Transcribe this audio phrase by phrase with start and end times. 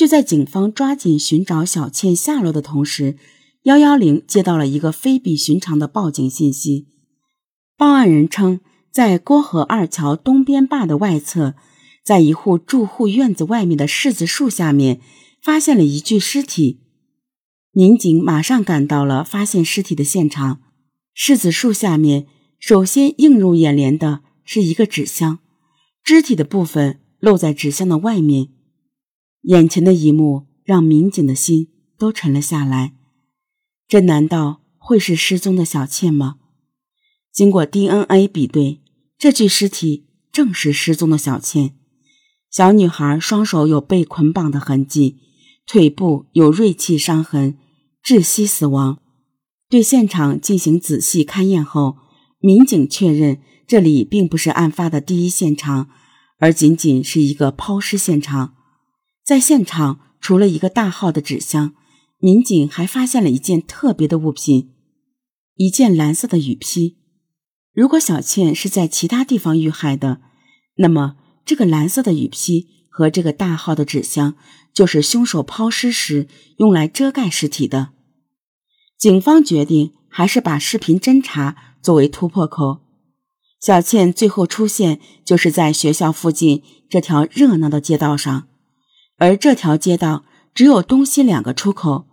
[0.00, 3.18] 就在警方抓紧寻找小倩下落的同时，
[3.64, 6.86] 幺幺零接到了一个非比寻常的报警信息。
[7.76, 8.60] 报案人称，
[8.90, 11.54] 在郭河二桥东边坝的外侧，
[12.02, 15.02] 在一户住户院子外面的柿子树下面，
[15.42, 16.80] 发现了一具尸体。
[17.72, 20.62] 民警马上赶到了发现尸体的现场。
[21.14, 22.26] 柿子树下面，
[22.58, 25.40] 首先映入眼帘的是一个纸箱，
[26.02, 28.48] 肢体的部分露在纸箱的外面。
[29.42, 31.68] 眼前的一幕让民警的心
[31.98, 32.94] 都沉了下来。
[33.88, 36.36] 这难道会是失踪的小倩吗？
[37.32, 38.80] 经过 DNA 比对，
[39.18, 41.74] 这具尸体正是失踪的小倩。
[42.50, 45.18] 小女孩双手有被捆绑的痕迹，
[45.66, 47.56] 腿部有锐器伤痕，
[48.04, 48.98] 窒息死亡。
[49.68, 51.96] 对现场进行仔细勘验后，
[52.40, 55.88] 民警确认这里并不是案发的第一现场，
[56.38, 58.54] 而仅仅是一个抛尸现场。
[59.24, 61.74] 在现场，除了一个大号的纸箱，
[62.18, 64.72] 民警还发现了一件特别的物品——
[65.56, 66.98] 一件蓝色的雨披。
[67.72, 70.20] 如果小倩是在其他地方遇害的，
[70.76, 74.34] 那么这个蓝色的雨披和这个大号的纸箱
[74.74, 77.90] 就是凶手抛尸时用来遮盖尸体的。
[78.98, 82.80] 警方决定还是把视频侦查作为突破口。
[83.60, 88.48] 小倩最后出现就是在学校附近这条热闹的街道上，
[89.20, 92.06] 而这条街道只有东西两个出口。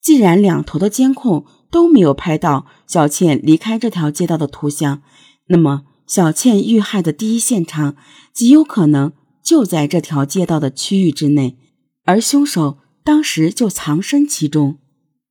[0.00, 5.02] 既然两头的监控，都没有拍到小倩离开这条街道的图像，
[5.48, 7.96] 那么小倩遇害的第一现场
[8.32, 11.56] 极有可能就在这条街道的区域之内，
[12.04, 14.76] 而凶手当时就藏身其中。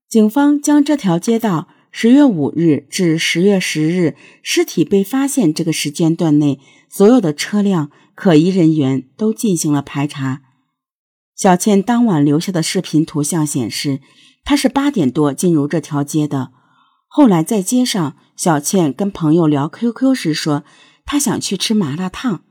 [0.10, 10.42] 警方将这条街道十月五日至十月十日尸体被发现这个时间段内所有的车辆、可疑人员都进行了排查。
[11.36, 14.02] 小倩当晚留下的视频图像显示。
[14.46, 16.52] 他是八点多进入这条街的。
[17.08, 20.66] 后来在街上，小倩跟朋友聊 QQ 时说，
[21.06, 22.44] 她想去吃麻辣烫。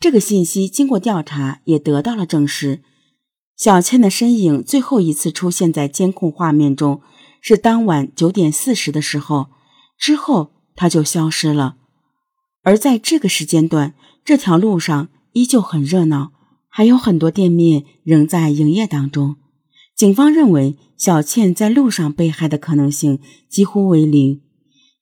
[0.00, 2.82] 这个信息经过调查也得到了证实。
[3.56, 7.02] 小倩的身影最后一次出现在监控画面中
[7.42, 9.48] 是当晚九点四十的时候，
[9.98, 11.76] 之后她就消失了。
[12.62, 13.92] 而在这个时间段，
[14.24, 16.32] 这条路上依旧很热闹，
[16.76, 19.36] 还有很多店面仍在营业当中。
[19.94, 24.42] 警方认为，小倩在路上被害的可能性几乎为零，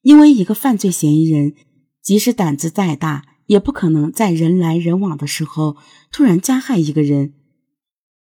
[0.02, 1.54] 因为一个犯罪嫌疑人，
[2.02, 5.78] 即使胆子再大，也不可能在人来人往的时候
[6.12, 7.32] 突然加害一个人。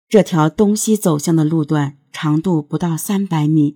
[0.09, 3.75] 这条东西走向的路段长度不到三百米，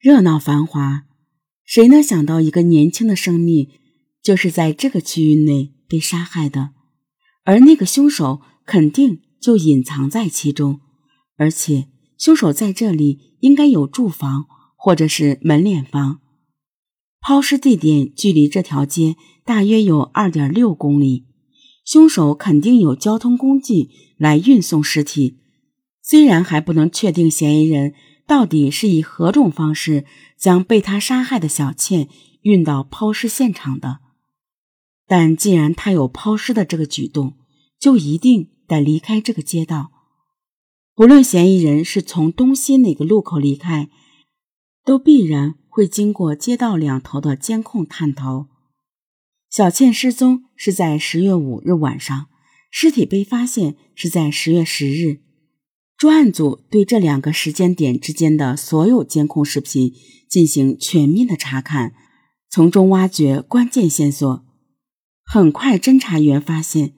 [0.00, 1.04] 热闹繁华，
[1.64, 3.68] 谁能想到一个年轻的生命
[4.20, 6.70] 就是在这个区域内被杀害的？
[7.44, 10.80] 而那个凶手肯定就隐藏在其中，
[11.36, 11.88] 而且。
[12.18, 16.18] 凶手在这里应该有住房或者是门脸房，
[17.20, 19.14] 抛尸地点距离这条街
[19.44, 21.26] 大约有二点六公里，
[21.84, 25.38] 凶手肯定有交通工具来运送尸体。
[26.02, 27.94] 虽然还不能确定嫌疑人
[28.26, 30.04] 到底是以何种方式
[30.36, 32.08] 将被他杀害的小倩
[32.42, 34.00] 运到抛尸现场的，
[35.06, 37.34] 但既然他有抛尸的这个举动，
[37.78, 39.90] 就一定得离开这个街道。
[40.94, 43.88] 不论嫌疑人是从东西哪个路口离开，
[44.84, 48.46] 都必然会经过街道两头的监控探头。
[49.48, 52.26] 小倩失踪是在十月五日晚上，
[52.70, 55.20] 尸体被发现是在十月十日。
[55.96, 59.92] 专案组对这两个时间点之间的所有监控视频
[60.28, 61.94] 进行全面的查看，
[62.50, 64.44] 从中挖掘关键线索。
[65.24, 66.94] 很快，侦查员发现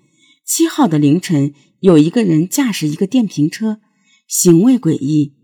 [0.53, 3.81] 七号的凌晨有一个人驾驶一个电瓶车。
[4.27, 5.37] 行为诡异，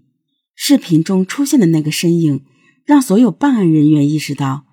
[0.53, 2.45] 视频中出现的那个身影，
[2.85, 4.67] 让所有办案人员意识到，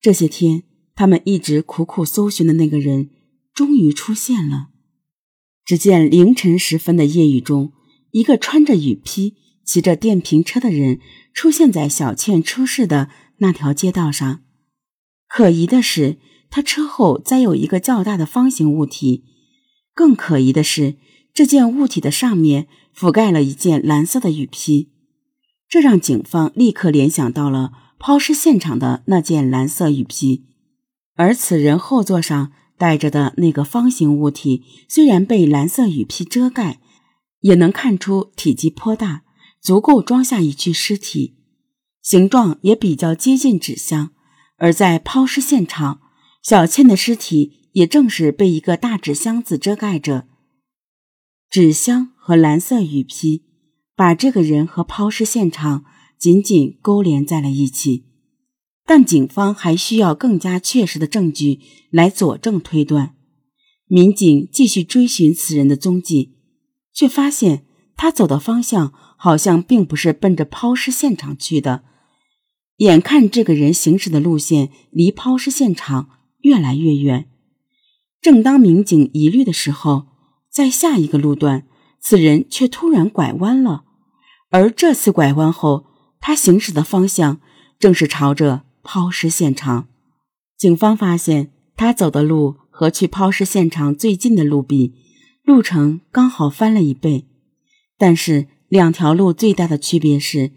[0.00, 0.64] 这些天
[0.96, 3.10] 他们一直苦苦搜寻的那个人，
[3.54, 4.70] 终于出现了。
[5.64, 7.72] 只见凌晨时分的夜雨中，
[8.10, 10.98] 一个穿着雨披、骑着电瓶车的人
[11.32, 13.08] 出现在小倩出事的
[13.38, 14.42] 那条街道上。
[15.28, 16.18] 可疑的是，
[16.50, 19.24] 他车后栽有一个较大的方形物体。
[19.94, 20.96] 更可疑的是，
[21.32, 22.68] 这件物体的上面。
[22.92, 24.90] 覆盖了一件蓝色的雨披，
[25.68, 30.44] 这让警方立刻联想到了抛尸现场的那件蓝色雨披。
[31.14, 36.80] 而此人后座上带着的那个方形物体，虽然被蓝色雨披遮盖，
[37.40, 39.22] 也能看出体积颇大，
[39.62, 41.36] 足够装下一具尸体，
[42.02, 44.10] 形状也比较接近纸箱。
[44.58, 46.00] 而在抛尸现场，
[46.42, 50.26] 小倩的尸体也正是被一个大纸箱子遮盖着，
[51.50, 52.12] 纸箱。
[52.22, 53.42] 和蓝色雨披，
[53.96, 55.84] 把这个人和抛尸现场
[56.16, 58.04] 紧紧勾连在了一起。
[58.86, 61.58] 但警方还需要更加确实的证据
[61.90, 63.16] 来佐证推断。
[63.86, 66.36] 民警继续追寻此人的踪迹，
[66.92, 67.64] 却发现
[67.96, 71.82] 他走的方向好像并不是奔着抛尸现场去的。
[72.76, 76.10] 眼看这个人行驶的路线离抛尸现场
[76.42, 77.29] 越来越远，
[78.20, 80.06] 正当民警疑虑的时候，
[80.50, 81.66] 在下一个路段，
[82.00, 83.84] 此人却突然拐弯了。
[84.50, 85.86] 而这次拐弯后，
[86.20, 87.40] 他行驶的方向
[87.78, 89.88] 正是朝着抛尸现场。
[90.58, 94.94] 警方发现他走的路和去抛尸现场最近的路比，
[95.42, 97.26] 路程刚好翻了一倍。
[97.96, 100.52] 但是两条路最大的区别是。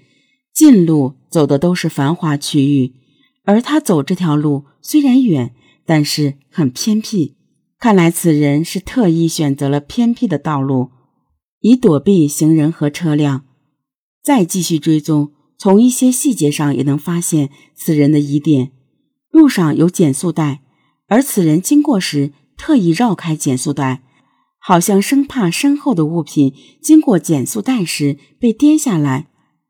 [0.53, 2.93] 近路走的都是繁华区域，
[3.43, 7.35] 而他走这条路虽然远，但是很偏僻。
[7.83, 10.91] 看来此人是特意选择了偏僻的道路，
[11.59, 13.43] 以躲避行人和车辆。
[14.23, 18.71] 再继续追踪，从一些细节上也能发现此人的疑点。
[19.31, 20.61] 路上有减速带，
[21.09, 24.01] 而此人经过时特意绕开减速带，
[24.57, 29.27] 好像生怕身后的物品经过减速带时被颠下来。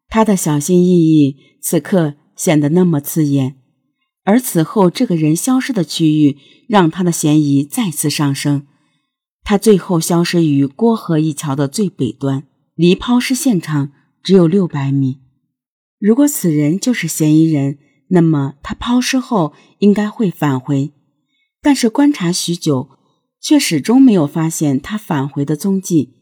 [0.07, 3.55] 他的小心翼翼，此刻显得那么刺眼。
[4.23, 6.37] 而此后这个人消失的区域，
[6.67, 8.65] 让他的嫌疑再次上升。
[9.43, 13.91] 他最后消失于郭河一桥的最北端，离抛尸现场
[14.23, 15.19] 只有六百米。
[15.99, 17.77] 如果此人就是嫌疑人，
[18.09, 20.91] 那么他抛尸后应该会返回。
[21.61, 22.89] 但是观察许久，
[23.41, 26.13] 却始终没有发现他返回的踪迹。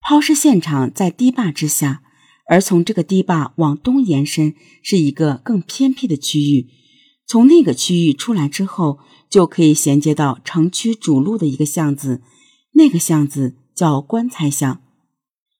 [0.00, 2.02] 抛尸现场在堤坝之下。
[2.50, 6.66] 而从这个堤坝往东延伸是一个更偏僻的区域，
[7.28, 8.98] 从那个区域出来之后，
[9.28, 12.22] 就可以衔接到城区主路的一个巷子，
[12.72, 14.80] 那个巷子叫棺材巷。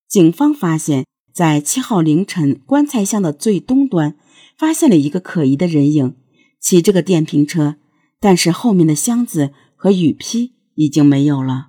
[0.09, 1.05] 警方发现，
[1.35, 4.17] 在七号凌晨，棺材巷的最东端
[4.57, 6.17] 发现了一个可疑的人影，
[6.59, 7.77] 骑这个电瓶车，
[8.19, 11.69] 但是后面的箱子和雨披已经没有了。